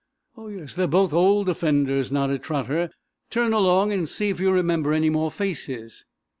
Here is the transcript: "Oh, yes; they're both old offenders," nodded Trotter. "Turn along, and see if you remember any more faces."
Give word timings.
"Oh, 0.35 0.47
yes; 0.47 0.73
they're 0.73 0.87
both 0.87 1.13
old 1.13 1.47
offenders," 1.47 2.11
nodded 2.11 2.41
Trotter. 2.41 2.89
"Turn 3.29 3.53
along, 3.53 3.91
and 3.93 4.09
see 4.09 4.29
if 4.29 4.39
you 4.39 4.49
remember 4.51 4.93
any 4.93 5.11
more 5.11 5.29
faces." 5.29 6.05